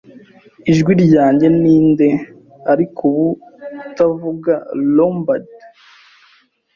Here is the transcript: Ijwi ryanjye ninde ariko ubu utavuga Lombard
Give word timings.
Ijwi 0.71 0.91
ryanjye 1.03 1.47
ninde 1.61 2.07
ariko 2.71 2.99
ubu 3.09 3.25
utavuga 3.87 4.53
Lombard 4.95 5.47